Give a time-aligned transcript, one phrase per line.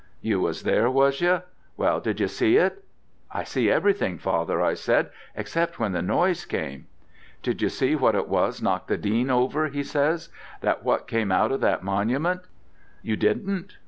[0.19, 1.43] 'You was there, was you?
[1.77, 2.83] Well did you see it?'
[3.33, 6.87] 'I see everything, father,' I said, 'except when the noise came.'
[7.43, 10.29] 'Did you see what it was knocked the Dean over?' he says,
[10.61, 12.41] 'that what come out of the monument?
[13.03, 13.77] You didn't?